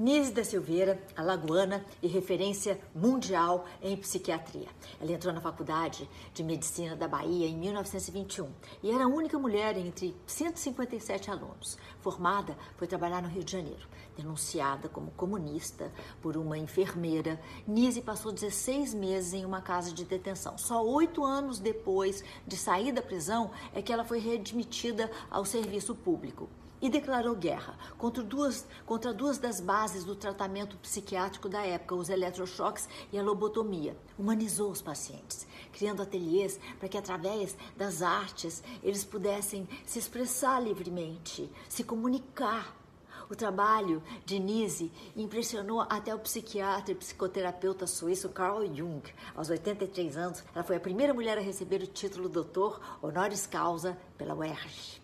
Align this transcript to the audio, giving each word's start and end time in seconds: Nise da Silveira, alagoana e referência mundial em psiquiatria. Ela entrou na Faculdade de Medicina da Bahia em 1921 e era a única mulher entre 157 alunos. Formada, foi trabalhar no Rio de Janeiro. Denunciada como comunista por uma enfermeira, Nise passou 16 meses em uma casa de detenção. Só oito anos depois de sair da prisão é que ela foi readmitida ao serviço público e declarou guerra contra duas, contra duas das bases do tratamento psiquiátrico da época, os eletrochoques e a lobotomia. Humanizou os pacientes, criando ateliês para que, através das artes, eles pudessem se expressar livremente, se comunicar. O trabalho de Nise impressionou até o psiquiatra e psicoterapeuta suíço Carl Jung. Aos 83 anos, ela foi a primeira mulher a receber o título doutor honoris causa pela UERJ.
Nise 0.00 0.32
da 0.32 0.42
Silveira, 0.42 0.98
alagoana 1.14 1.84
e 2.02 2.06
referência 2.06 2.80
mundial 2.94 3.66
em 3.82 3.94
psiquiatria. 3.98 4.68
Ela 4.98 5.12
entrou 5.12 5.30
na 5.30 5.42
Faculdade 5.42 6.08
de 6.32 6.42
Medicina 6.42 6.96
da 6.96 7.06
Bahia 7.06 7.46
em 7.46 7.54
1921 7.54 8.48
e 8.82 8.90
era 8.90 9.04
a 9.04 9.06
única 9.06 9.38
mulher 9.38 9.76
entre 9.76 10.16
157 10.26 11.30
alunos. 11.30 11.76
Formada, 12.00 12.56
foi 12.78 12.86
trabalhar 12.86 13.20
no 13.20 13.28
Rio 13.28 13.44
de 13.44 13.52
Janeiro. 13.52 13.86
Denunciada 14.16 14.88
como 14.88 15.10
comunista 15.10 15.92
por 16.22 16.34
uma 16.34 16.56
enfermeira, 16.56 17.38
Nise 17.68 18.00
passou 18.00 18.32
16 18.32 18.94
meses 18.94 19.34
em 19.34 19.44
uma 19.44 19.60
casa 19.60 19.92
de 19.92 20.06
detenção. 20.06 20.56
Só 20.56 20.82
oito 20.82 21.22
anos 21.26 21.58
depois 21.58 22.24
de 22.46 22.56
sair 22.56 22.90
da 22.90 23.02
prisão 23.02 23.50
é 23.74 23.82
que 23.82 23.92
ela 23.92 24.02
foi 24.02 24.18
readmitida 24.18 25.10
ao 25.30 25.44
serviço 25.44 25.94
público 25.94 26.48
e 26.80 26.88
declarou 26.88 27.34
guerra 27.34 27.76
contra 27.98 28.22
duas, 28.22 28.66
contra 28.86 29.12
duas 29.12 29.38
das 29.38 29.60
bases 29.60 30.04
do 30.04 30.14
tratamento 30.14 30.76
psiquiátrico 30.78 31.48
da 31.48 31.64
época, 31.64 31.94
os 31.94 32.08
eletrochoques 32.08 32.88
e 33.12 33.18
a 33.18 33.22
lobotomia. 33.22 33.96
Humanizou 34.18 34.70
os 34.70 34.82
pacientes, 34.82 35.46
criando 35.72 36.02
ateliês 36.02 36.58
para 36.78 36.88
que, 36.88 36.98
através 36.98 37.56
das 37.76 38.02
artes, 38.02 38.62
eles 38.82 39.04
pudessem 39.04 39.68
se 39.84 39.98
expressar 39.98 40.60
livremente, 40.60 41.50
se 41.68 41.84
comunicar. 41.84 42.76
O 43.28 43.36
trabalho 43.36 44.02
de 44.26 44.40
Nise 44.40 44.90
impressionou 45.14 45.82
até 45.82 46.12
o 46.12 46.18
psiquiatra 46.18 46.90
e 46.90 46.96
psicoterapeuta 46.96 47.86
suíço 47.86 48.28
Carl 48.30 48.66
Jung. 48.74 49.02
Aos 49.36 49.48
83 49.50 50.16
anos, 50.16 50.42
ela 50.52 50.64
foi 50.64 50.74
a 50.74 50.80
primeira 50.80 51.14
mulher 51.14 51.38
a 51.38 51.40
receber 51.40 51.80
o 51.80 51.86
título 51.86 52.28
doutor 52.28 52.80
honoris 53.00 53.46
causa 53.46 53.96
pela 54.18 54.34
UERJ. 54.34 55.00